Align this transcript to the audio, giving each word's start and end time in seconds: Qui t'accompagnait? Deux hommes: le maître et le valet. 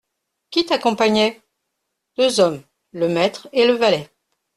Qui 0.49 0.65
t'accompagnait? 0.65 1.39
Deux 2.17 2.39
hommes: 2.39 2.63
le 2.91 3.07
maître 3.07 3.47
et 3.53 3.67
le 3.67 3.73
valet. 3.73 4.09